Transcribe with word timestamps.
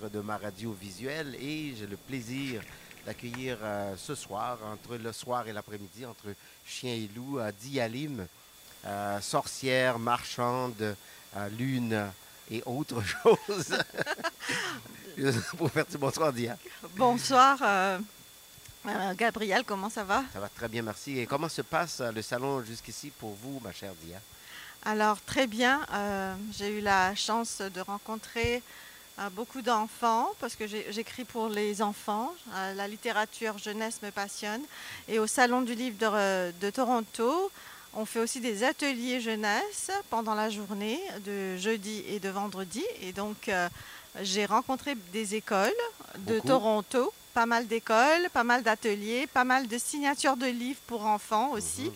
cadre 0.00 0.10
de 0.12 0.20
ma 0.20 0.36
radio 0.38 0.72
visuelle 0.72 1.34
et 1.40 1.74
j'ai 1.78 1.86
le 1.86 1.96
plaisir 1.96 2.62
d'accueillir 3.04 3.58
euh, 3.62 3.94
ce 3.96 4.14
soir, 4.14 4.58
entre 4.72 4.96
le 4.96 5.12
soir 5.12 5.46
et 5.48 5.52
l'après-midi, 5.52 6.04
entre 6.06 6.34
chien 6.66 6.92
et 6.92 7.08
loup, 7.14 7.38
à 7.38 7.50
Dialim, 7.52 8.26
euh, 8.86 9.20
sorcière, 9.20 9.98
marchande, 9.98 10.80
euh, 11.36 11.48
lune 11.58 12.10
et 12.50 12.62
autre 12.66 13.02
chose. 13.22 13.74
Pour 15.58 15.70
faire 15.70 15.84
bonsoir, 15.98 16.32
Dia. 16.32 16.56
Bonsoir, 16.96 17.58
euh, 17.62 17.98
euh, 18.86 19.14
Gabriel, 19.14 19.64
comment 19.66 19.90
ça 19.90 20.04
va? 20.04 20.24
Ça 20.32 20.40
va 20.40 20.48
très 20.48 20.68
bien, 20.68 20.82
merci. 20.82 21.18
Et 21.18 21.26
comment 21.26 21.48
se 21.48 21.62
passe 21.62 22.00
euh, 22.00 22.12
le 22.12 22.22
salon 22.22 22.62
jusqu'ici 22.64 23.10
pour 23.10 23.34
vous, 23.42 23.60
ma 23.62 23.72
chère 23.72 23.92
Dia? 24.04 24.20
Alors, 24.84 25.20
très 25.22 25.46
bien. 25.46 25.86
euh, 25.92 26.34
j'ai 26.52 26.78
eu 26.78 26.80
la 26.80 27.14
chance 27.14 27.60
de 27.60 27.80
rencontrer 27.80 28.62
beaucoup 29.28 29.60
d'enfants 29.60 30.30
parce 30.40 30.56
que 30.56 30.66
j'écris 30.66 31.24
pour 31.24 31.48
les 31.48 31.82
enfants. 31.82 32.32
Euh, 32.54 32.74
la 32.74 32.88
littérature 32.88 33.58
jeunesse 33.58 34.00
me 34.02 34.10
passionne. 34.10 34.62
Et 35.08 35.18
au 35.18 35.26
Salon 35.26 35.60
du 35.60 35.74
livre 35.74 35.98
de, 35.98 36.52
de 36.58 36.70
Toronto, 36.70 37.50
on 37.92 38.06
fait 38.06 38.20
aussi 38.20 38.40
des 38.40 38.64
ateliers 38.64 39.20
jeunesse 39.20 39.90
pendant 40.08 40.34
la 40.34 40.48
journée 40.48 41.00
de 41.26 41.56
jeudi 41.56 42.02
et 42.08 42.20
de 42.20 42.28
vendredi. 42.28 42.84
Et 43.02 43.12
donc, 43.12 43.48
euh, 43.48 43.68
j'ai 44.22 44.46
rencontré 44.46 44.94
des 45.12 45.34
écoles 45.34 45.70
de 46.18 46.36
Beaucoup. 46.36 46.48
Toronto, 46.48 47.12
pas 47.34 47.46
mal 47.46 47.66
d'écoles, 47.66 48.28
pas 48.32 48.44
mal 48.44 48.62
d'ateliers, 48.62 49.26
pas 49.26 49.44
mal 49.44 49.66
de 49.68 49.78
signatures 49.78 50.36
de 50.36 50.46
livres 50.46 50.80
pour 50.86 51.04
enfants 51.04 51.50
aussi. 51.50 51.84
Mhm. 51.84 51.92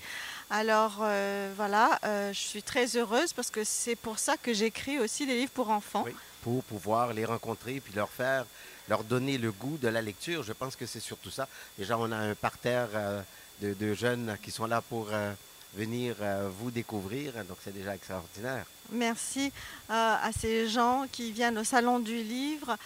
Alors 0.50 0.98
euh, 1.00 1.52
voilà, 1.56 1.98
euh, 2.04 2.32
je 2.32 2.38
suis 2.38 2.62
très 2.62 2.96
heureuse 2.96 3.32
parce 3.32 3.50
que 3.50 3.64
c'est 3.64 3.96
pour 3.96 4.18
ça 4.18 4.36
que 4.36 4.52
j'écris 4.52 4.98
aussi 4.98 5.26
des 5.26 5.36
livres 5.36 5.52
pour 5.52 5.70
enfants. 5.70 6.04
Oui. 6.06 6.14
Pour 6.44 6.62
pouvoir 6.64 7.14
les 7.14 7.24
rencontrer 7.24 7.80
puis 7.80 7.94
leur 7.94 8.10
faire, 8.10 8.44
leur 8.88 9.02
donner 9.02 9.38
le 9.38 9.50
goût 9.50 9.78
de 9.78 9.88
la 9.88 10.02
lecture. 10.02 10.42
Je 10.42 10.52
pense 10.52 10.76
que 10.76 10.84
c'est 10.84 11.00
surtout 11.00 11.30
ça. 11.30 11.48
Déjà, 11.78 11.96
on 11.98 12.12
a 12.12 12.16
un 12.16 12.34
parterre 12.34 12.88
euh, 12.94 13.22
de, 13.62 13.72
de 13.72 13.94
jeunes 13.94 14.36
qui 14.42 14.50
sont 14.50 14.66
là 14.66 14.82
pour 14.82 15.08
euh, 15.10 15.32
venir 15.74 16.16
euh, 16.20 16.50
vous 16.60 16.70
découvrir. 16.70 17.32
Donc, 17.48 17.56
c'est 17.64 17.72
déjà 17.72 17.94
extraordinaire. 17.94 18.66
Merci 18.92 19.50
à 19.88 20.28
ces 20.38 20.68
gens 20.68 21.06
qui 21.10 21.32
viennent 21.32 21.56
au 21.56 21.64
Salon 21.64 21.98
du 22.00 22.18
Livre. 22.22 22.76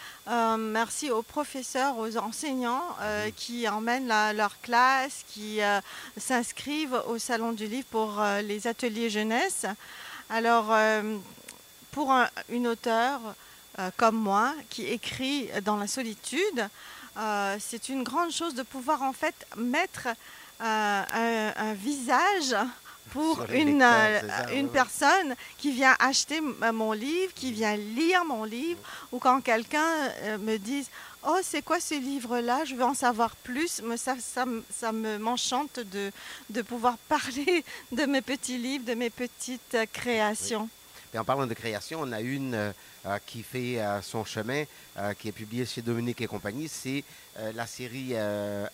Merci 0.56 1.10
aux 1.10 1.22
professeurs, 1.22 1.98
aux 1.98 2.16
enseignants 2.16 2.84
Mhm. 3.00 3.32
qui 3.32 3.68
emmènent 3.68 4.06
la- 4.06 4.32
leur 4.32 4.60
classe, 4.60 5.24
qui 5.26 5.58
s'inscrivent 6.16 7.02
au 7.08 7.18
Salon 7.18 7.50
du 7.52 7.66
Livre 7.66 7.88
pour 7.90 8.22
les 8.44 8.68
ateliers 8.68 9.10
jeunesse. 9.10 9.66
Alors, 10.30 10.66
pour 11.90 12.12
un- 12.12 12.28
une 12.48 12.68
auteure 12.68 13.20
euh, 13.78 13.90
comme 13.96 14.16
moi 14.16 14.54
qui 14.70 14.86
écrit 14.86 15.48
dans 15.64 15.76
la 15.76 15.86
solitude, 15.86 16.68
euh, 17.16 17.56
c'est 17.60 17.88
une 17.88 18.02
grande 18.04 18.30
chose 18.30 18.54
de 18.54 18.62
pouvoir 18.62 19.02
en 19.02 19.12
fait 19.12 19.34
mettre 19.56 20.08
euh, 20.60 21.02
un, 21.12 21.52
un 21.56 21.74
visage 21.74 22.54
pour 23.12 23.38
une, 23.54 23.82
euh, 23.82 24.20
personne 24.68 25.34
qui 25.56 25.70
vient 25.72 25.96
acheter 25.98 26.40
mon 26.42 26.92
livre, 26.92 27.32
qui 27.34 27.52
vient 27.52 27.74
lire 27.76 28.24
mon 28.24 28.44
livre, 28.44 28.78
ou 29.12 29.18
quand 29.18 29.40
quelqu'un 29.40 29.86
euh, 30.22 30.38
me 30.38 30.58
dit 30.58 30.86
Oh, 31.26 31.38
c'est 31.42 31.62
quoi 31.62 31.80
ce 31.80 31.94
livre-là? 31.94 32.64
Je 32.64 32.74
veux 32.76 32.84
en 32.84 32.94
savoir 32.94 33.34
plus. 33.36 33.80
Mais 33.82 33.96
ça, 33.96 34.14
ça, 34.20 34.46
me- 34.46 34.62
ça 34.72 34.92
me 34.92 35.18
m'enchante 35.18 35.80
de, 35.80 36.12
de 36.50 36.62
pouvoir 36.62 36.96
parler 37.08 37.64
de 37.92 38.04
mes 38.04 38.20
petits 38.22 38.58
livres, 38.58 38.84
de 38.84 38.94
mes 38.94 39.10
petites 39.10 39.76
créations. 39.92 40.68
Et 41.14 41.18
en 41.18 41.24
parlant 41.24 41.46
de 41.46 41.54
création, 41.54 42.00
on 42.02 42.12
a 42.12 42.20
une 42.20 42.54
euh, 42.54 42.72
euh, 43.06 43.18
qui 43.24 43.42
fait 43.42 43.80
euh, 43.80 44.02
son 44.02 44.24
chemin, 44.24 44.64
qui 45.18 45.28
est 45.28 45.32
publiée 45.32 45.64
chez 45.64 45.80
Dominique 45.80 46.20
et 46.20 46.26
compagnie. 46.26 46.68
C'est 46.68 47.04
la 47.54 47.68
série 47.68 48.16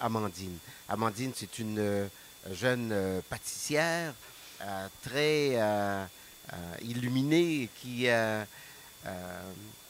Amandine. 0.00 0.56
Amandine, 0.88 1.32
c'est 1.36 1.58
une 1.58 2.08
jeune 2.50 3.20
pâtissière 3.28 4.14
très 5.02 5.58
illuminée 6.80 7.68
qui 7.76 8.06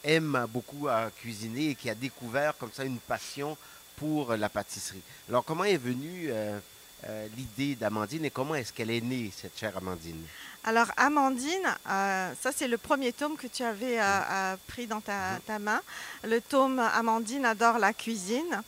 aime 0.03 0.47
beaucoup 0.49 0.89
cuisiner 1.17 1.71
et 1.71 1.75
qui 1.77 1.89
a 1.89 1.95
découvert 1.95 2.57
comme 2.59 2.73
ça 2.73 2.83
une 2.83 2.99
passion 2.99 3.57
pour 3.95 4.35
la 4.35 4.49
pâtisserie. 4.49 5.03
Alors, 5.29 5.45
comment 5.45 5.63
est 5.63 5.77
venue 5.77 6.33
euh, 7.07 7.27
l'idée 7.37 7.75
d'Amandine 7.75 8.25
et 8.25 8.31
comment 8.31 8.55
est-ce 8.55 8.73
qu'elle 8.73 8.91
est 8.91 9.01
née, 9.01 9.31
cette 9.37 9.59
chère 9.59 9.77
Amandine? 9.77 10.23
Alors, 10.65 10.87
Amandine, 10.97 11.67
euh, 11.89 12.33
ça 12.41 12.51
c'est 12.57 12.69
le 12.69 12.79
premier 12.79 13.13
tome 13.13 13.37
que 13.37 13.47
tu 13.47 13.63
avais 13.63 14.01
euh, 14.01 14.57
pris 14.67 14.87
dans 14.87 15.01
ta, 15.01 15.33
Mhm. 15.35 15.41
ta 15.47 15.59
main. 15.59 15.81
Le 16.25 16.41
tome 16.41 16.79
Amandine 16.79 17.45
adore 17.45 17.79
la 17.79 17.93
cuisine. 17.93 18.63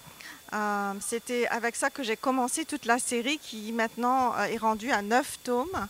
C'était 1.01 1.47
avec 1.49 1.75
ça 1.77 1.91
que 1.91 2.03
j'ai 2.03 2.17
commencé 2.17 2.65
toute 2.65 2.87
la 2.87 2.99
série 2.99 3.39
qui 3.39 3.73
maintenant 3.73 4.35
est 4.45 4.57
rendue 4.57 4.91
à 4.93 5.03
neuf 5.03 5.39
tomes. 5.43 5.89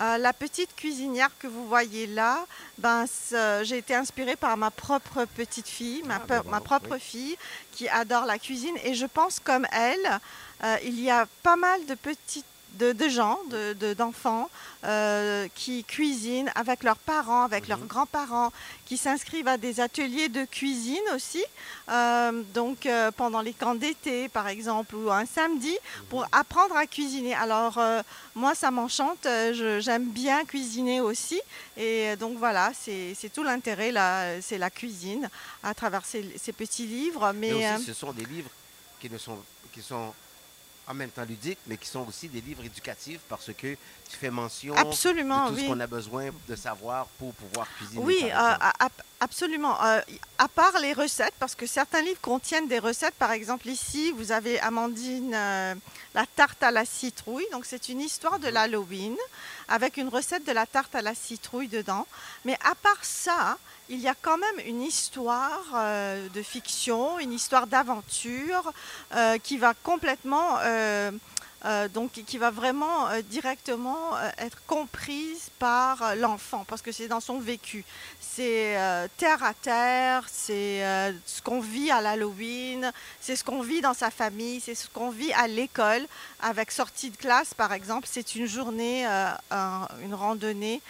Euh, 0.00 0.16
la 0.18 0.32
petite 0.32 0.74
cuisinière 0.76 1.30
que 1.40 1.48
vous 1.48 1.66
voyez 1.66 2.06
là, 2.06 2.46
ben, 2.78 3.04
j'ai 3.62 3.78
été 3.78 3.94
inspirée 3.94 4.36
par 4.36 4.56
ma 4.56 4.70
propre 4.70 5.24
petite 5.36 5.66
fille, 5.68 6.02
ma, 6.04 6.16
Ah, 6.16 6.22
ben 6.28 6.42
ma 6.48 6.60
propre 6.60 6.92
oui. 6.92 7.00
fille 7.00 7.36
qui 7.72 7.88
adore 7.88 8.24
la 8.24 8.38
cuisine. 8.38 8.76
Et 8.84 8.94
je 8.94 9.06
pense 9.06 9.40
comme 9.40 9.66
elle, 9.72 10.20
euh, 10.62 10.76
il 10.84 11.00
y 11.00 11.10
a 11.10 11.26
pas 11.42 11.56
mal 11.56 11.84
de 11.86 11.94
petites 11.94 12.44
de, 12.74 12.92
de 12.92 13.08
gens, 13.08 13.38
de- 13.50 13.72
de- 13.72 13.94
d'enfants 13.94 14.48
euh, 14.84 15.48
qui 15.54 15.82
cuisinent 15.84 16.50
avec 16.54 16.84
leurs 16.84 16.98
parents, 16.98 17.42
avec 17.42 17.66
leurs 17.66 17.78
Mhm. 17.80 17.86
grands-parents, 17.88 18.52
qui 18.86 18.96
s'inscrivent 18.96 19.48
à 19.48 19.56
des 19.56 19.80
ateliers 19.80 20.28
de 20.28 20.44
cuisine 20.44 21.02
aussi, 21.14 21.42
euh, 21.88 22.42
donc 22.54 22.86
euh, 22.86 23.10
pendant 23.10 23.40
les 23.40 23.52
camps 23.52 23.74
d'été 23.74 24.28
par 24.28 24.46
exemple, 24.46 24.94
ou 24.94 25.10
un 25.10 25.26
samedi, 25.26 25.76
pour 26.08 26.24
apprendre 26.30 26.76
à 26.76 26.86
cuisiner. 26.86 27.34
Alors 27.34 27.80
moi, 28.36 28.54
ça 28.54 28.70
m'enchante, 28.70 29.26
j'aime 29.80 30.04
bien 30.10 30.44
cuisiner 30.44 31.00
aussi, 31.00 31.40
et 31.76 32.14
donc 32.16 32.38
voilà, 32.38 32.70
c'est 32.74 33.16
tout 33.34 33.42
l'intérêt, 33.42 33.92
c'est 34.40 34.58
la 34.58 34.70
cuisine 34.70 35.28
à 35.64 35.74
travers 35.74 36.04
ces, 36.06 36.24
ces 36.38 36.52
petits 36.52 36.86
livres. 36.86 37.32
Mais, 37.34 37.50
Mais 37.52 37.74
aussi, 37.76 37.86
ce 37.86 37.94
sont 37.94 38.12
des 38.12 38.24
livres 38.24 38.50
qui, 39.00 39.10
ne 39.10 39.18
sont, 39.18 39.38
qui 39.72 39.82
sont 39.82 40.14
en 40.88 40.94
même 40.94 41.10
temps 41.10 41.24
ludiques, 41.24 41.58
mais 41.66 41.76
qui 41.76 41.86
sont 41.86 42.06
aussi 42.08 42.28
des 42.28 42.40
livres 42.40 42.64
éducatifs 42.64 43.20
parce 43.28 43.52
que 43.52 43.74
tu 43.74 44.16
fais 44.18 44.30
mention 44.30 44.74
absolument, 44.74 45.46
de 45.46 45.50
tout 45.50 45.54
oui. 45.56 45.62
ce 45.62 45.66
qu'on 45.68 45.80
a 45.80 45.86
besoin 45.86 46.30
de 46.48 46.56
savoir 46.56 47.06
pour 47.18 47.34
pouvoir 47.34 47.68
cuisiner. 47.76 48.02
Oui, 48.02 48.18
euh, 48.24 48.54
absolument. 49.20 49.82
Euh, 49.84 50.00
à 50.38 50.48
part 50.48 50.78
les 50.80 50.94
recettes, 50.94 51.34
parce 51.38 51.54
que 51.54 51.66
certains 51.66 52.00
livres 52.00 52.20
contiennent 52.22 52.68
des 52.68 52.78
recettes. 52.78 53.14
Par 53.14 53.32
exemple, 53.32 53.68
ici, 53.68 54.12
vous 54.12 54.32
avez 54.32 54.58
Amandine, 54.60 55.34
euh, 55.34 55.74
la 56.14 56.24
tarte 56.24 56.62
à 56.62 56.70
la 56.70 56.86
citrouille. 56.86 57.46
Donc, 57.52 57.66
c'est 57.66 57.90
une 57.90 58.00
histoire 58.00 58.38
de 58.38 58.48
l'Halloween 58.48 59.16
avec 59.68 59.96
une 59.96 60.08
recette 60.08 60.46
de 60.46 60.52
la 60.52 60.66
tarte 60.66 60.94
à 60.94 61.02
la 61.02 61.14
citrouille 61.14 61.68
dedans. 61.68 62.06
Mais 62.44 62.58
à 62.64 62.74
part 62.74 63.02
ça, 63.02 63.58
il 63.88 64.00
y 64.00 64.08
a 64.08 64.14
quand 64.20 64.38
même 64.38 64.66
une 64.66 64.82
histoire 64.82 65.64
euh, 65.74 66.28
de 66.28 66.42
fiction, 66.42 67.18
une 67.18 67.32
histoire 67.32 67.66
d'aventure 67.66 68.72
euh, 69.14 69.38
qui 69.38 69.58
va 69.58 69.74
complètement. 69.74 70.58
Euh, 71.64 71.88
donc 71.88 72.12
qui 72.12 72.38
va 72.38 72.50
vraiment 72.50 73.08
euh, 73.08 73.20
directement 73.22 74.16
euh, 74.16 74.30
être 74.38 74.58
comprise 74.66 75.50
par 75.58 76.14
l'enfant 76.16 76.64
parce 76.68 76.82
que 76.82 76.92
c'est 76.92 77.08
dans 77.08 77.20
son 77.20 77.38
vécu. 77.40 77.84
C'est 78.20 78.76
terre 79.16 79.42
à 79.42 79.52
terre, 79.52 80.24
c'est 80.30 80.80
ce 81.26 81.42
qu'on 81.42 81.60
vit 81.60 81.90
à 81.90 82.00
l'Halloween, 82.00 82.92
c'est 83.20 83.34
ce 83.34 83.42
qu'on 83.42 83.62
vit 83.62 83.80
dans 83.80 83.94
sa 83.94 84.10
famille, 84.12 84.60
c'est 84.60 84.76
ce 84.76 84.88
qu'on 84.88 85.10
vit 85.10 85.32
à 85.32 85.48
l'école 85.48 86.06
avec 86.40 86.70
sortie 86.70 87.10
de 87.10 87.16
classe 87.16 87.52
par 87.54 87.72
exemple. 87.72 88.06
C'est 88.08 88.36
une 88.36 88.46
journée, 88.46 89.04
un- 89.06 89.88
une 90.04 90.14
randonnée 90.14 90.80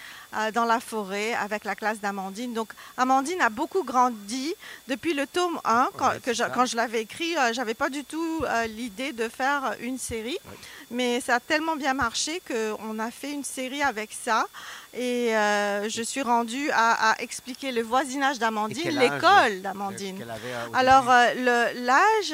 dans 0.52 0.64
la 0.66 0.78
forêt 0.80 1.34
avec 1.34 1.64
la 1.64 1.74
classe 1.74 2.00
d'Amandine. 2.00 2.52
Donc 2.52 2.70
Amandine 2.96 3.40
a 3.40 3.48
beaucoup 3.50 3.82
grandi 3.84 4.54
depuis 4.86 5.14
le 5.14 5.26
tome 5.26 5.58
1 5.64 5.88
quand, 5.96 6.08
Ouais, 6.10 6.20
que 6.20 6.32
je- 6.34 6.44
quand 6.54 6.66
je 6.66 6.76
l'avais 6.76 7.02
écrit. 7.02 7.36
euh, 7.36 7.52
j'avais 7.52 7.74
pas 7.74 7.88
du 7.88 8.04
tout 8.04 8.42
euh, 8.44 8.66
l'idée 8.66 9.12
de 9.12 9.28
faire 9.28 9.74
une 9.80 9.98
série. 9.98 10.38
Ouais. 10.50 10.56
Mais 10.90 11.20
ça 11.20 11.36
a 11.36 11.40
tellement 11.40 11.76
bien 11.76 11.94
marché 11.94 12.42
qu'on 12.48 12.98
a 12.98 13.10
fait 13.10 13.32
une 13.32 13.44
série 13.44 13.82
avec 13.82 14.10
ça. 14.12 14.46
Et 14.94 15.36
euh, 15.36 15.88
je 15.88 16.02
suis 16.02 16.22
rendue 16.22 16.70
à, 16.72 17.12
à 17.12 17.20
expliquer 17.20 17.72
le 17.72 17.82
voisinage 17.82 18.38
d'Amandine, 18.38 18.90
l'école 18.98 19.60
d'Amandine. 19.60 20.22
Euh, 20.22 20.66
Alors, 20.74 21.10
euh, 21.10 21.72
l'âge 21.74 22.30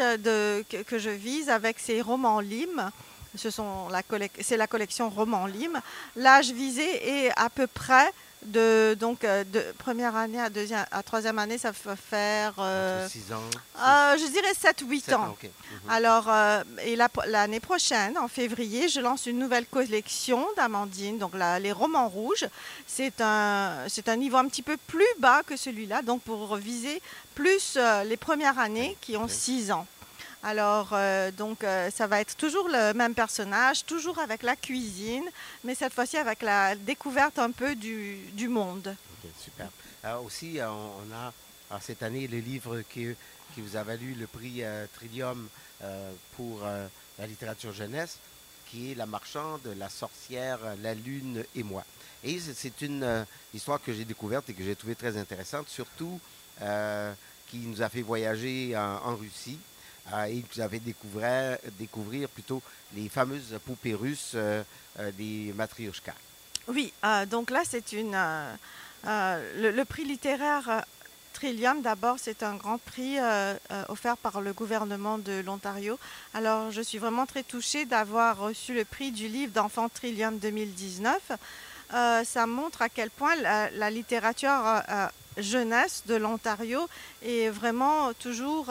que, 0.71 0.83
que 0.83 0.99
je 0.99 1.11
vise 1.11 1.51
avec 1.51 1.79
ces 1.81 2.01
romans 2.01 2.41
Ce 3.37 3.49
la 3.91 4.03
c'est 4.41 4.57
la 4.57 4.67
collection 4.67 5.11
Romans 5.11 5.47
Lim, 5.47 5.81
l'âge 6.17 6.51
visé 6.53 7.27
est 7.27 7.31
à 7.37 7.51
peu 7.51 7.67
près 7.67 8.13
de 8.47 8.95
donc 9.01 9.25
euh, 9.25 9.43
de 9.45 9.65
première 9.79 10.15
année 10.15 10.39
à 10.39 10.51
deuxième 10.51 10.85
à 10.93 11.03
troisième 11.03 11.39
année, 11.39 11.57
ça 11.57 11.73
va 11.85 11.97
faire 11.97 12.51
Entre 12.59 13.11
6 13.11 13.33
ans. 13.33 13.41
euh, 13.79 14.19
je 14.19 14.27
dirais 14.31 14.53
7-8 14.53 15.01
sept 15.03 15.15
ans. 15.15 15.29
ok. 15.31 15.45
Mhm. 15.45 15.91
Alors, 15.91 16.29
euh, 16.29 16.63
et 16.85 16.95
la- 16.95 17.09
l'année 17.27 17.61
prochaine, 17.61 18.19
en 18.19 18.29
février, 18.29 18.89
je 18.91 19.01
lance 19.01 19.25
une 19.25 19.39
nouvelle 19.39 19.65
collection 19.67 20.47
d'Amandine, 20.59 21.17
donc 21.17 21.33
la- 21.35 21.59
les 21.59 21.73
romans 21.73 22.09
rouges. 22.11 22.45
C'est 22.87 23.19
un, 23.23 23.79
c'est 23.89 24.11
un 24.11 24.17
niveau 24.17 24.37
un 24.37 24.47
petit 24.49 24.63
peu 24.63 24.77
plus 24.77 25.07
bas 25.19 25.41
que 25.47 25.57
celui-là, 25.57 26.03
donc 26.03 26.21
pour 26.21 26.55
viser 26.57 27.01
plus 27.35 27.75
euh, 27.79 28.05
les 28.05 28.19
premières 28.19 28.59
années 28.59 28.95
qui 29.01 29.17
ont 29.17 29.25
Ok. 29.25 29.31
6 29.31 29.73
ans. 29.73 29.87
Alors, 30.47 30.91
euh, 30.93 31.31
donc, 31.31 31.65
euh, 31.65 31.91
ça 31.91 32.07
va 32.07 32.21
être 32.21 32.37
toujours 32.37 32.69
le 32.69 32.93
même 32.93 33.15
personnage, 33.15 33.87
toujours 33.87 34.19
avec 34.19 34.43
la 34.43 34.57
cuisine, 34.57 35.25
mais 35.65 35.75
cette 35.75 35.95
fois-ci 35.95 36.19
avec 36.19 36.43
la 36.43 36.77
découverte 36.77 37.39
un 37.39 37.51
peu 37.51 37.75
du, 37.75 38.47
monde. 38.51 38.95
Super. 39.43 39.71
Euh, 40.05 40.19
aussi, 40.19 40.59
on 40.61 41.15
a 41.15 41.81
cette 41.81 42.03
année 42.03 42.27
le 42.29 42.41
livre 42.41 42.83
qui, 42.83 43.09
qui 43.55 43.63
vous 43.63 43.75
a 43.75 43.83
valu 43.85 44.15
le 44.15 44.27
prix 44.27 44.63
Trillium 44.97 45.49
pour 46.37 46.61
la 47.19 47.27
littérature 47.27 47.73
jeunesse, 47.73 48.19
qui 48.71 48.93
est 48.93 48.95
La 48.95 49.07
marchande, 49.07 49.63
la 49.79 49.89
sorcière, 49.89 50.59
la 50.83 50.95
lune 50.95 51.43
et 51.57 51.63
moi. 51.63 51.85
Et 52.23 52.39
c'est- 52.39 52.83
une 52.83 53.27
histoire 53.55 53.83
que 53.83 53.95
j'ai 53.95 54.05
découverte 54.05 54.51
et 54.51 54.55
que 54.55 54.63
j'ai 54.63 54.77
trouvée 54.77 54.95
très 54.95 55.17
intéressante, 55.17 55.69
surtout 55.69 56.21
qui 57.49 57.57
nous 57.57 57.81
a 57.81 57.89
fait 57.89 58.03
voyager 58.03 58.77
en 58.77 59.17
Russie 59.17 59.59
et 60.29 60.43
qui 60.43 60.59
nous 60.59 60.65
a 60.65 60.69
fait 60.69 60.81
découvrir, 60.81 62.29
plutôt 62.29 62.63
les 62.95 63.09
fameuses 63.09 63.59
poupées 63.65 63.95
russes 63.95 64.33
euh, 64.35 64.63
euh, 64.99 65.11
des 65.13 65.53
matryoshkas. 65.55 66.15
Oui, 66.69 66.93
euh, 67.05 67.27
donc 67.27 67.51
là, 67.51 67.63
c'est 67.65 67.93
une. 67.93 68.17
le, 69.05 69.85
prix 69.85 70.05
littéraire 70.05 70.85
Trillium, 71.33 71.83
d'abord, 71.83 72.17
c'est 72.19 72.43
un 72.43 72.55
grand 72.55 72.79
prix 72.79 73.17
offert 73.89 74.17
par 74.17 74.41
le 74.41 74.53
gouvernement 74.53 75.19
de 75.19 75.43
l'Ontario. 75.45 75.99
Alors, 76.33 76.71
je 76.71 76.81
suis 76.81 76.99
vraiment 76.99 77.27
très 77.27 77.43
touchée 77.43 77.87
d'avoir 77.87 78.39
reçu 78.39 78.73
le 78.73 78.85
prix 78.85 79.11
du 79.11 79.27
livre 79.27 79.53
d'enfant 79.53 79.89
Trillium 79.89 80.39
2019. 80.39 81.33
Euh, 81.93 82.25
ça 82.25 82.47
montre 82.47 82.83
à 82.83 82.89
quel 82.89 83.11
point 83.11 83.35
la, 83.37 83.91
littérature 83.91 84.81
jeunesse 85.37 86.05
de 86.07 86.15
l'Ontario 86.15 86.89
est 87.23 87.49
vraiment 87.51 88.13
toujours 88.15 88.67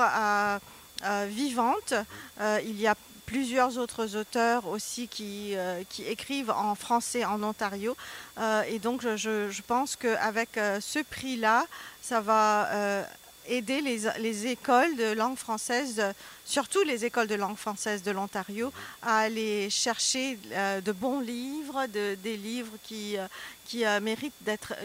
vivante. 1.27 1.93
Euh, 2.39 2.59
il 2.63 2.79
y 2.79 2.87
a 2.87 2.95
plusieurs 3.25 3.77
autres 3.77 4.15
auteurs 4.15 4.67
aussi 4.67 5.07
qui, 5.07 5.55
euh, 5.55 5.83
qui 5.89 6.03
écrivent 6.03 6.51
en 6.51 6.75
français 6.75 7.25
en 7.25 7.41
Ontario. 7.41 7.95
Euh, 8.37 8.61
et 8.63 8.79
donc, 8.79 9.01
je, 9.01 9.61
pense 9.61 9.95
qu'avec 9.95 10.57
euh, 10.57 10.79
ce 10.81 10.99
prix-là, 10.99 11.65
ça 12.01 12.21
va 12.21 12.69
euh, 12.71 13.03
aider 13.47 13.81
les, 13.81 14.01
les 14.19 14.47
écoles 14.47 14.95
de 14.97 15.13
langue 15.13 15.37
française, 15.37 15.95
euh, 15.99 16.13
surtout 16.45 16.83
les 16.83 17.05
écoles 17.05 17.27
de 17.27 17.35
langue 17.35 17.57
française 17.57 18.03
de 18.03 18.11
l'Ontario, 18.11 18.71
à 19.01 19.19
aller 19.19 19.69
chercher 19.69 20.37
euh, 20.51 20.81
de 20.81 20.91
bons 20.91 21.19
livres, 21.19 21.87
de- 21.87 22.15
des 22.21 22.37
livres 22.37 22.73
qui, 22.83 23.17
euh, 23.17 23.27
qui 23.65 23.85
euh, 23.85 23.99
méritent 23.99 24.33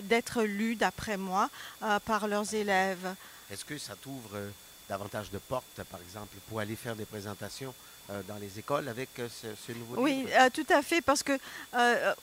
d'être 0.05 0.43
lus, 0.43 0.77
d'après 0.77 1.17
moi, 1.17 1.51
euh, 1.83 1.99
par 2.01 2.27
leurs 2.29 2.55
élèves. 2.55 3.15
Est-ce 3.51 3.65
que 3.65 3.79
ça 3.79 3.95
t'ouvre 3.95 4.31
euh, 4.35 4.51
davantage 4.89 5.31
de 5.31 5.39
portes, 5.39 5.83
par 5.91 6.01
exemple, 6.01 6.37
pour 6.49 6.61
aller 6.61 6.77
faire 6.77 6.97
des 6.97 7.05
présentations 7.05 7.75
euh, 8.11 8.23
dans 8.27 8.37
les 8.37 8.59
écoles 8.59 8.89
avec 8.89 9.11
euh, 9.19 9.29
ce, 9.29 9.49
ce 9.67 9.73
nouveau 9.73 9.97
Oui, 10.03 10.17
livre? 10.21 10.31
euh, 10.41 10.49
tout 10.51 10.67
à 10.71 10.81
fait, 10.83 11.03
parce 11.03 11.23
que 11.23 11.39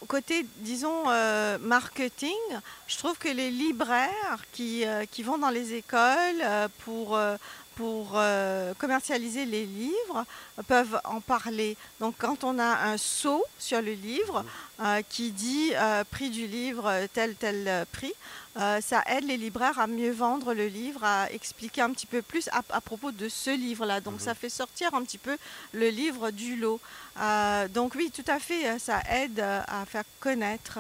côté, 0.07 0.45
disons, 0.57 1.05
marketing, 1.59 2.33
je 2.87 2.97
trouve 2.97 3.17
que 3.17 3.29
les 3.29 3.51
libraires 3.51 4.43
qui, 4.51 4.83
qui 5.11 5.23
vont 5.23 5.37
dans 5.37 5.49
les 5.49 5.73
écoles 5.73 6.43
pour, 6.83 7.17
pour 7.75 8.13
euh, 8.15 8.73
commercialiser 8.75 9.45
les 9.45 9.65
livres 9.65 10.25
peuvent 10.67 10.99
en 11.03 11.21
parler. 11.21 11.77
Donc 11.99 12.15
quand 12.17 12.43
on 12.43 12.57
a 12.59 12.85
un 12.89 12.97
sceau 12.97 13.43
sur 13.59 13.81
le 13.81 13.91
livre 13.93 14.45
euh, 14.79 15.01
qui 15.09 15.31
dit 15.31 15.71
euh, 15.75 16.03
prix 16.09 16.29
du 16.29 16.47
livre 16.47 17.07
tel 17.13 17.35
tel 17.35 17.85
prix, 17.91 18.13
ça 18.81 19.03
aide 19.07 19.25
les 19.25 19.35
libraires 19.35 19.79
à 19.79 19.85
mieux 19.87 20.11
vendre 20.11 20.53
le 20.53 20.67
livre, 20.67 21.03
à 21.03 21.29
expliquer 21.31 21.81
un 21.81 21.91
petit 21.91 22.05
peu 22.05 22.21
plus 22.21 22.47
à, 22.53 22.61
à 22.69 22.79
propos 22.79 23.11
de 23.11 23.27
ce 23.27 23.49
livre-là. 23.49 23.99
Donc 23.99 24.13
Mhm. 24.15 24.19
ça 24.21 24.33
fait 24.33 24.49
sortir 24.49 24.93
un 24.93 25.03
petit 25.03 25.17
peu 25.17 25.37
le 25.73 25.89
livre 25.89 26.31
du 26.31 26.55
lot. 26.55 26.79
Donc 27.73 27.95
oui, 27.95 28.11
tout 28.11 28.23
à 28.27 28.39
fait, 28.39 28.79
ça 28.79 29.01
aide 29.11 29.41
à 29.41 29.85
faire 29.85 30.05
connaître. 30.21 30.79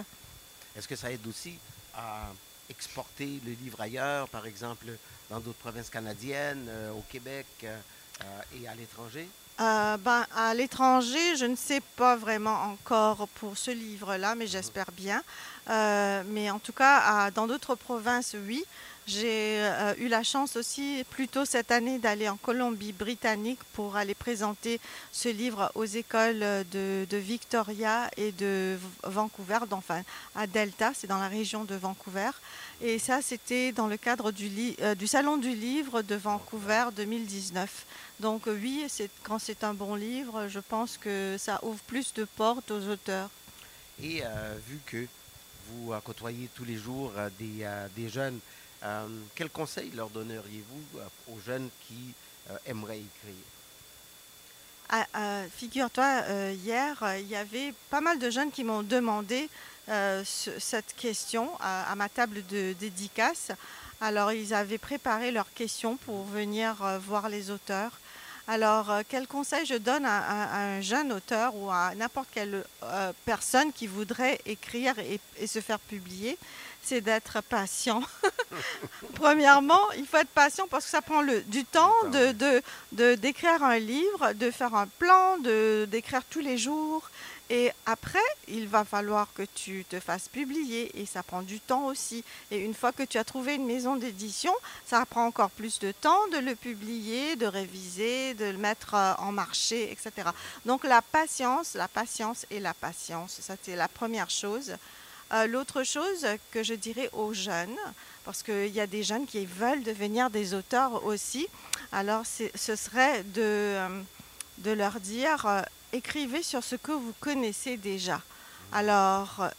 Est-ce 0.77 0.87
que 0.87 0.95
ça 0.95 1.11
aide 1.11 1.27
aussi 1.27 1.55
à 1.93 2.27
exporter 2.69 3.39
le 3.45 3.51
livre 3.51 3.81
ailleurs, 3.81 4.27
par 4.29 4.45
exemple, 4.45 4.85
dans 5.29 5.39
d'autres 5.39 5.59
provinces 5.59 5.89
canadiennes, 5.89 6.67
euh, 6.69 6.91
au 6.91 7.03
Québec 7.09 7.45
euh, 7.63 7.79
euh, 8.21 8.41
et 8.61 8.67
à 8.67 8.75
l'étranger? 8.75 9.27
Euh, 9.61 9.95
ben, 9.97 10.25
à 10.35 10.53
l'étranger, 10.53 11.37
je 11.37 11.45
ne 11.45 11.55
sais 11.55 11.79
pas 11.95 12.17
vraiment 12.17 12.63
encore 12.73 13.29
pour 13.35 13.57
ce 13.57 13.71
livre-là, 13.71 14.35
mais 14.35 14.47
j'espère 14.47 14.91
bien. 14.91 15.23
Euh, 15.69 16.23
mais 16.27 16.51
en 16.51 16.59
tout 16.59 16.73
cas, 16.73 16.97
à- 16.99 17.31
dans 17.31 17.47
d'autres 17.47 17.75
provinces, 17.75 18.35
oui. 18.47 18.63
J'ai 19.07 19.59
euh, 19.61 19.93
eu 19.99 20.07
la 20.07 20.23
chance 20.23 20.55
aussi, 20.55 21.05
plus 21.11 21.27
tôt 21.27 21.45
cette 21.45 21.69
année, 21.71 21.99
d'aller 21.99 22.27
en 22.27 22.37
Colombie-Britannique 22.37 23.59
pour 23.73 23.95
aller 23.97 24.15
présenter 24.15 24.81
ce 25.11 25.29
livre 25.29 25.71
aux 25.75 25.85
écoles 25.85 26.39
de, 26.71 27.05
de 27.07 27.17
Victoria 27.17 28.09
et 28.17 28.31
de 28.31 28.77
Vancouver, 29.03 29.59
enfin 29.69 30.01
à 30.33 30.47
Delta, 30.47 30.91
c'est 30.95 31.05
dans 31.05 31.19
la 31.19 31.27
région 31.27 31.65
de 31.65 31.75
Vancouver. 31.75 32.31
Et 32.81 32.97
ça, 32.97 33.21
c'était 33.21 33.71
dans 33.71 33.85
le 33.87 33.97
cadre 33.97 34.31
du, 34.31 34.47
li- 34.49 34.75
du 34.97 35.05
Salon 35.05 35.37
du 35.37 35.53
livre 35.53 36.01
de 36.01 36.15
Vancouver 36.15 36.85
2019. 36.95 37.85
Donc 38.19 38.47
euh, 38.47 38.57
oui, 38.61 38.85
c'est, 38.87 39.09
quand 39.23 39.39
c'est 39.39 39.63
un 39.63 39.73
bon 39.73 39.95
livre, 39.95 40.47
je 40.47 40.59
pense 40.59 40.97
que 40.97 41.35
ça 41.37 41.59
ouvre 41.63 41.79
plus 41.87 42.13
de 42.13 42.23
portes 42.23 42.71
aux 42.71 42.87
auteurs. 42.87 43.29
Et 44.01 44.21
euh, 44.23 44.55
vu 44.67 44.79
que 44.85 45.05
vous 45.67 45.93
euh, 45.93 45.99
côtoyez 46.01 46.49
tous 46.55 46.65
les 46.65 46.77
jours 46.77 47.11
des, 47.39 47.67
des 47.95 48.09
jeunes, 48.09 48.39
euh, 48.83 49.07
quels 49.35 49.49
conseils 49.49 49.91
leur 49.95 50.09
donneriez-vous 50.09 51.33
aux 51.33 51.39
jeunes 51.45 51.69
qui 51.87 52.13
euh, 52.49 52.57
aimeraient 52.65 52.99
écrire? 52.99 53.35
Ah, 54.89 55.07
euh, 55.15 55.47
figure-toi, 55.49 56.51
hier, 56.51 57.03
il 57.19 57.27
y 57.27 57.35
avait 57.35 57.73
pas 57.89 58.01
mal 58.01 58.19
de 58.19 58.29
jeunes 58.29 58.51
qui 58.51 58.63
m'ont 58.63 58.83
demandé 58.83 59.49
ce- 59.87 60.59
cette 60.59 60.93
question 60.95 61.49
à, 61.59 61.91
à 61.91 61.95
ma 61.95 62.07
table 62.07 62.45
de 62.45 62.73
dédicace. 62.79 63.51
Alors, 63.99 64.31
ils 64.31 64.53
avaient 64.53 64.77
préparé 64.77 65.31
leurs 65.31 65.51
questions 65.53 65.97
pour 65.97 66.25
venir 66.25 66.75
voir 66.99 67.29
les 67.29 67.49
auteurs. 67.49 67.93
Alors, 68.47 68.91
euh, 68.91 69.01
quel 69.07 69.27
conseil 69.27 69.65
je 69.65 69.73
donne 69.73 70.05
à, 70.05 70.55
un 70.55 70.81
jeune 70.81 71.11
auteur 71.11 71.55
ou 71.55 71.71
à 71.71 71.95
n'importe 71.95 72.27
quelle 72.31 72.63
euh, 72.83 73.11
personne 73.25 73.73
qui 73.73 73.87
voudrait 73.87 74.39
écrire 74.45 74.93
et 74.99 75.47
se 75.47 75.61
faire 75.61 75.79
publier? 75.79 76.37
C'est 76.87 77.01
d'être 77.01 77.41
patient. 77.41 78.03
Premièrement, 79.15 79.91
il 79.97 80.05
faut 80.05 80.17
être 80.17 80.29
patient 80.29 80.67
parce 80.69 80.85
que 80.85 80.91
ça 80.91 81.01
prend 81.01 81.21
le, 81.21 81.41
du 81.41 81.65
temps 81.65 81.93
de, 82.11 82.31
de, 82.31 82.61
de- 82.91 83.15
d'écrire 83.15 83.63
un 83.63 83.79
livre, 83.79 84.33
de 84.33 84.51
faire 84.51 84.75
un 84.75 84.85
plan, 84.87 85.37
de 85.39 85.87
d'écrire 85.89 86.21
tous 86.29 86.41
les 86.41 86.57
jours. 86.59 87.09
Et 87.49 87.71
après, 87.85 88.19
il 88.47 88.67
va 88.67 88.83
falloir 88.85 89.27
que 89.35 89.43
tu 89.43 89.85
te 89.87 89.99
fasses 89.99 90.27
publier 90.29 90.99
et 90.99 91.05
ça 91.05 91.21
prend 91.23 91.41
du 91.43 91.59
temps 91.59 91.85
aussi. 91.85 92.23
Et 92.51 92.57
une 92.59 92.73
fois 92.73 92.91
que 92.91 93.03
tu 93.03 93.17
as 93.19 93.23
trouvé 93.23 93.55
une 93.55 93.65
maison 93.67 93.95
d'édition, 93.95 94.53
ça 94.85 95.05
prend 95.05 95.25
encore 95.25 95.51
plus 95.51 95.79
de 95.79 95.91
temps 95.91 96.27
de 96.31 96.37
le 96.37 96.55
publier, 96.55 97.35
de 97.35 97.45
réviser, 97.45 98.33
de 98.35 98.45
le 98.45 98.57
mettre 98.57 98.95
euh, 98.95 99.13
en 99.19 99.31
marché, 99.31 99.91
etc. 99.91 100.29
Donc 100.65 100.83
la 100.83 101.01
patience, 101.03 101.75
la 101.75 101.87
patience 101.87 102.45
et 102.51 102.59
la 102.59 102.73
patience, 102.73 103.37
ça 103.41 103.55
c'est 103.61 103.75
la 103.75 103.87
première 103.87 104.29
chose. 104.29 104.75
Euh, 105.33 105.47
L'autre 105.47 105.83
chose 105.83 106.25
que 106.51 106.63
je 106.63 106.73
dirais 106.75 107.09
aux 107.13 107.33
jeunes, 107.33 107.77
parce 108.25 108.43
qu'il 108.43 108.67
y 108.67 108.79
a 108.79 108.87
des 108.87 109.03
jeunes 109.03 109.25
qui 109.25 109.45
veulent 109.45 109.83
devenir 109.83 110.29
des 110.29 110.53
auteurs 110.53 111.03
aussi, 111.05 111.47
alors 111.91 112.23
ce 112.25 112.75
serait 112.75 113.23
de, 113.23 113.41
euh, 113.41 113.89
leur 114.65 114.99
dire, 114.99 115.45
euh, 115.45 115.61
écrivez 115.93 116.43
sur 116.43 116.63
ce 116.63 116.75
que 116.75 116.91
vous 116.91 117.13
connaissez 117.19 117.77
déjà. 117.77 118.21
Alors, 118.71 119.49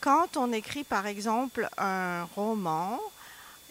quand 0.00 0.36
on 0.36 0.52
écrit 0.52 0.84
par 0.84 1.06
exemple 1.06 1.68
un 1.76 2.24
roman, 2.36 3.00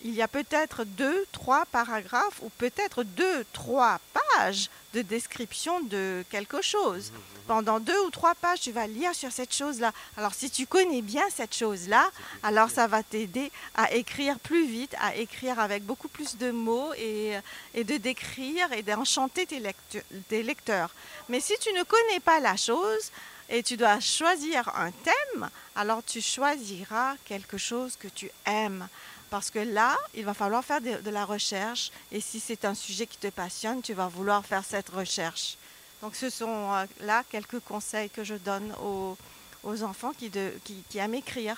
il 0.04 0.14
y 0.14 0.22
a 0.22 0.28
peut-être 0.28 0.84
deux, 0.84 1.26
trois 1.32 1.66
paragraphes 1.66 2.42
ou 2.42 2.50
peut-être 2.58 3.04
deux, 3.04 3.46
trois 3.54 4.00
pages 4.36 4.70
de 4.94 5.02
description 5.02 5.82
de 5.82 6.24
quelque 6.30 6.62
chose. 6.62 7.12
Pendant 7.48 7.80
deux 7.80 8.00
ou 8.06 8.10
trois 8.10 8.36
pages, 8.36 8.62
tu 8.62 8.72
vas 8.72 8.88
lire 8.88 9.14
sur 9.14 9.32
cette 9.32 9.54
chose-là. 9.54 9.92
Alors, 10.18 10.34
si 10.34 10.50
tu 10.50 10.66
connais 10.66 11.02
bien 11.02 11.24
cette 11.36 11.56
chose-là, 11.56 12.10
alors 12.42 12.70
ça 12.70 12.88
va 12.88 13.04
t'aider 13.04 13.52
à 13.76 13.92
écrire 13.94 14.40
plus 14.40 14.66
vite, 14.66 14.96
à 15.02 15.16
écrire 15.16 15.60
avec 15.60 15.84
beaucoup 15.84 16.08
plus 16.08 16.38
de 16.38 16.52
mots 16.52 16.94
et, 16.94 17.34
et 17.74 17.84
de 17.84 17.98
décrire 17.98 18.72
et 18.72 18.84
d'enchanter 18.84 19.46
tes 19.46 20.44
lecteurs. 20.44 20.92
Mais 21.28 21.40
si 21.40 21.54
tu 21.60 21.74
ne 21.74 21.84
connais 21.84 22.20
pas 22.20 22.40
la 22.40 22.56
chose, 22.56 23.12
et 23.50 23.62
tu 23.62 23.78
dois 23.78 24.00
choisir 24.00 24.70
un 24.76 24.92
thème, 24.92 25.50
alors 25.76 26.04
tu 26.04 26.22
choisiras 26.22 27.16
quelque 27.26 27.58
chose 27.58 27.96
que 27.98 28.08
tu 28.08 28.32
aimes. 28.46 28.88
Parce 29.34 29.50
que 29.50 29.58
là, 29.58 29.98
il 30.14 30.26
va 30.26 30.36
falloir 30.36 30.64
faire 30.64 30.80
de, 30.80 30.98
de 31.02 31.10
la 31.10 31.26
recherche. 31.26 31.90
Et 32.12 32.22
si 32.22 32.40
c'est 32.40 32.66
un 32.66 32.76
sujet 32.76 33.08
qui 33.08 33.18
te 33.18 33.30
passionne, 33.30 33.82
tu 33.82 33.96
vas 33.96 34.08
vouloir 34.08 34.46
faire 34.46 34.64
cette 34.64 34.90
recherche. 34.90 35.58
Donc 36.04 36.16
ce 36.16 36.30
sont 36.30 36.72
euh, 36.72 36.86
là 37.00 37.24
quelques 37.32 37.60
conseils 37.62 38.12
que 38.12 38.24
je 38.24 38.36
donne 38.36 38.72
aux, 38.84 39.18
aux 39.64 39.82
enfants 39.82 40.12
qui, 40.16 40.30
de- 40.30 40.54
qui- 40.64 40.84
qui 40.88 41.00
aiment 41.00 41.16
écrire. 41.16 41.58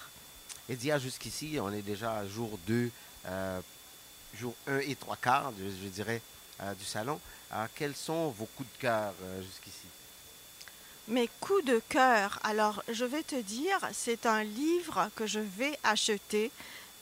Et 0.70 0.77
Dia, 0.77 0.98
jusqu'ici, 1.00 1.58
on 1.62 1.70
est 1.74 1.82
déjà 1.82 2.15
à 2.20 2.25
jour 2.25 2.58
2, 2.65 2.89
jour 4.39 4.55
1 4.67 4.77
et 4.79 4.96
3 4.96 5.17
quarts, 5.17 5.51
je, 5.60 5.65
je 5.65 5.89
dirais, 5.89 6.22
euh, 6.62 6.74
du 6.75 6.86
salon. 6.86 7.20
Alors, 7.51 7.67
quels 7.75 7.94
sont 7.96 8.29
vos 8.29 8.46
coups 8.55 8.70
de 8.77 8.82
cœur 8.84 9.13
euh, 9.22 9.41
jusqu'ici? 9.41 9.86
Mes 11.10 11.29
coups 11.41 11.65
de 11.65 11.82
cœur, 11.89 12.39
alors 12.44 12.84
je 12.88 13.03
vais 13.03 13.24
te 13.24 13.36
dire, 13.36 13.77
c'est 13.91 14.25
un 14.25 14.44
livre 14.46 15.10
que 15.17 15.27
je 15.27 15.41
vais 15.41 15.77
acheter 15.84 16.51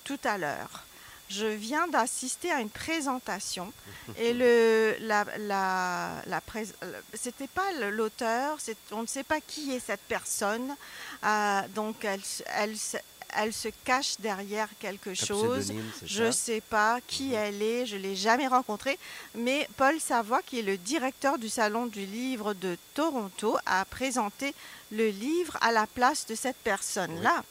tout 0.03 0.19
à 0.23 0.37
l'heure. 0.37 0.83
Je 1.29 1.45
viens 1.47 1.87
d'assister 1.87 2.51
à 2.51 2.59
une 2.59 2.69
présentation 2.69 3.71
et 4.17 4.33
le, 4.33 4.95
la, 4.99 5.25
la, 5.39 6.21
la 6.27 6.41
c'était 7.13 7.47
pas 7.47 7.71
l'auteur, 7.91 8.57
on 8.91 9.01
ne 9.03 9.07
sait 9.07 9.23
pas 9.23 9.39
qui 9.41 9.71
est 9.73 9.79
cette 9.79 10.01
personne, 10.01 10.75
euh, 11.23 11.61
donc 11.73 12.03
elle, 12.05 12.23
se- 12.23 12.43
elle, 12.55 12.75
elle 13.35 13.53
se 13.53 13.69
cache 13.83 14.17
derrière 14.19 14.67
quelque 14.79 15.15
chose. 15.15 15.71
Je 16.05 16.23
ne 16.25 16.31
sais 16.31 16.61
pas 16.61 16.99
qui 17.07 17.29
Mhm. 17.29 17.33
elle 17.33 17.61
est, 17.63 17.85
je 17.87 17.95
ne 17.95 18.01
l'ai 18.01 18.15
jamais 18.15 18.45
rencontrée, 18.47 18.99
mais 19.33 19.67
Paul 19.77 19.99
Savoie, 19.99 20.41
qui 20.43 20.59
est 20.59 20.63
le 20.63 20.77
directeur 20.77 21.39
du 21.39 21.49
Salon 21.49 21.87
du 21.87 22.05
Livre 22.05 22.53
de 22.53 22.77
Toronto, 22.93 23.57
a 23.65 23.85
présenté 23.85 24.53
le 24.91 25.07
livre 25.09 25.57
à 25.61 25.71
la 25.71 25.87
place 25.87 26.27
de 26.27 26.35
cette 26.35 26.57
personne-là. 26.57 27.43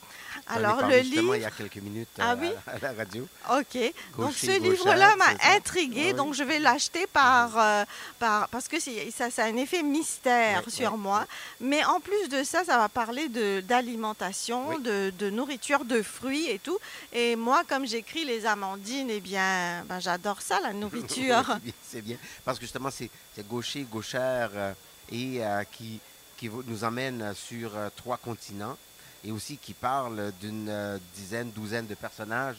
Alors, 0.46 0.78
parlé 0.78 0.98
le 0.98 1.02
justement 1.04 1.34
il 1.34 1.36
y 1.36 1.40
livre. 1.40 1.48
a 1.52 1.56
quelques 1.56 1.76
minutes 1.82 2.08
Ah 2.18 2.34
oui? 2.38 2.50
à, 2.66 2.78
la 2.78 2.92
radio. 2.92 3.26
Ok. 3.50 3.78
Donc, 4.18 4.34
ce 4.34 4.60
livre-là 4.60 5.16
m'a 5.16 5.54
intriguée, 5.56 6.08
Oui. 6.08 6.14
donc 6.14 6.34
je 6.34 6.42
vais 6.42 6.58
l'acheter 6.58 7.06
par, 7.06 7.58
euh, 7.58 7.84
par. 8.18 8.48
Parce 8.48 8.68
que 8.68 8.76
ça, 8.80 9.30
ça 9.30 9.44
a 9.44 9.46
un 9.46 9.56
effet 9.56 9.82
mystère 9.82 10.62
sur 10.68 10.96
moi. 10.96 11.26
Mais 11.60 11.84
en 11.84 12.00
plus 12.00 12.28
de 12.28 12.42
ça, 12.44 12.64
ça 12.64 12.78
va 12.78 12.88
parler 12.88 13.28
de- 13.28 13.60
d'alimentation, 13.60 14.68
Oui. 14.68 14.82
de, 14.82 15.12
de 15.18 15.30
nourriture, 15.30 15.84
de 15.84 16.02
fruits 16.02 16.46
et 16.48 16.58
tout. 16.58 16.78
Et 17.12 17.36
moi, 17.36 17.62
comme 17.68 17.86
j'écris 17.86 18.24
les 18.24 18.46
amandines, 18.46 19.08
eh 19.10 19.20
bien, 19.20 19.84
ben, 19.84 20.00
j'adore 20.00 20.42
ça, 20.42 20.60
la 20.60 20.72
nourriture. 20.82 21.44
C'est 21.82 22.02
bien. 22.02 22.16
Parce 22.44 22.58
que 22.58 22.64
justement, 22.64 22.90
c'est 22.90 23.10
gaucher, 23.48 23.82
gauchère 23.82 24.50
euh, 24.54 24.72
et 25.10 25.44
euh, 25.44 25.62
qui, 25.72 26.00
qui 26.36 26.48
nous 26.66 26.84
emmène 26.84 27.34
sur 27.34 27.70
trois 27.96 28.16
continents 28.16 28.76
et 29.24 29.30
aussi 29.32 29.56
qui 29.56 29.74
parle 29.74 30.32
d'une 30.40 30.68
euh, 30.68 30.98
dizaine, 31.14 31.50
douzaine 31.52 31.86
de 31.86 31.94
personnages 31.94 32.56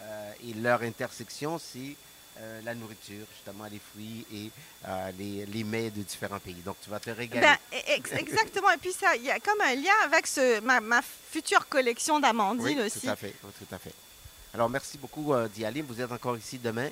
euh, 0.00 0.32
et 0.48 0.54
leur 0.54 0.82
intersection, 0.82 1.58
c'est 1.58 1.96
euh, 2.38 2.60
la 2.64 2.74
nourriture, 2.74 3.26
justement 3.34 3.64
les 3.70 3.80
fruits 3.92 4.26
et 4.32 4.50
euh, 4.88 5.10
les, 5.18 5.46
les 5.46 5.64
mets 5.64 5.90
de 5.90 6.02
différents 6.02 6.40
pays. 6.40 6.62
Donc, 6.64 6.76
tu 6.82 6.90
vas 6.90 7.00
te 7.00 7.10
régaler. 7.10 7.40
Ben, 7.40 7.56
ex- 7.88 8.12
exactement. 8.12 8.70
Et 8.72 8.78
puis 8.78 8.92
ça, 8.92 9.14
il 9.16 9.22
y 9.22 9.30
a 9.30 9.38
comme 9.40 9.60
un 9.60 9.74
lien 9.74 9.92
avec 10.04 10.26
ce, 10.26 10.60
ma, 10.60 10.80
ma 10.80 11.00
future 11.02 11.68
collection 11.68 12.18
d'amandines 12.20 12.78
oui, 12.80 12.86
aussi. 12.86 13.00
tout 13.02 13.08
à 13.10 13.16
fait. 13.16 13.34
oui, 13.44 13.50
tout 13.58 13.74
à 13.74 13.78
fait. 13.78 13.92
Alors, 14.52 14.68
merci 14.68 14.98
beaucoup, 14.98 15.32
Dialim. 15.54 15.84
Vous 15.86 16.00
êtes 16.00 16.10
encore 16.12 16.36
ici 16.36 16.58
demain. 16.58 16.88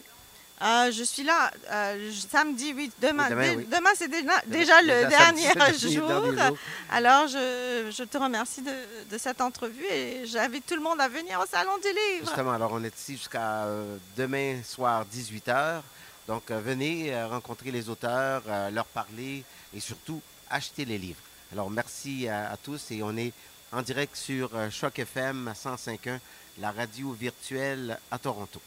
Euh, 0.62 0.92
je 0.92 1.02
suis 1.02 1.24
là 1.24 1.50
euh, 1.70 2.10
samedi, 2.30 2.72
oui. 2.76 2.90
Demain, 3.00 3.28
demain, 3.30 3.48
dé- 3.50 3.56
oui. 3.56 3.64
demain, 3.66 3.90
c'est 3.96 4.08
déjà, 4.08 4.40
déjà 4.46 4.80
le 4.82 5.08
dernier 5.08 5.48
jour. 5.78 6.06
dernier 6.06 6.38
jour. 6.48 6.56
Alors, 6.90 7.26
je, 7.26 7.90
je 7.96 8.04
te 8.04 8.16
remercie 8.16 8.62
de, 8.62 8.70
de 9.10 9.18
cette 9.18 9.40
entrevue 9.40 9.84
et 9.90 10.24
j'invite 10.26 10.64
tout 10.66 10.76
le 10.76 10.80
monde 10.82 11.00
à 11.00 11.08
venir 11.08 11.40
au 11.40 11.46
Salon 11.46 11.76
du 11.78 11.88
Livre. 11.88 12.26
Justement, 12.26 12.52
alors 12.52 12.70
on 12.72 12.84
est 12.84 12.96
ici 12.96 13.16
jusqu'à 13.16 13.64
euh, 13.64 13.96
demain 14.16 14.62
soir 14.64 15.04
18h. 15.12 15.80
Donc 16.28 16.50
venez 16.52 17.12
rencontrer 17.24 17.72
les 17.72 17.88
auteurs, 17.88 18.42
leur 18.70 18.84
parler 18.86 19.42
et 19.74 19.80
surtout 19.80 20.20
acheter 20.48 20.84
les 20.84 20.96
livres. 20.96 21.18
Alors 21.52 21.68
merci 21.68 22.28
à, 22.28 22.52
à 22.52 22.56
tous 22.56 22.92
et 22.92 23.02
on 23.02 23.16
est 23.16 23.32
en 23.72 23.82
direct 23.82 24.14
sur 24.14 24.50
Choc 24.70 25.00
FM 25.00 25.52
105.1, 25.52 26.18
la 26.60 26.70
radio 26.70 27.10
virtuelle 27.12 27.98
à 28.12 28.18
Toronto. 28.20 28.60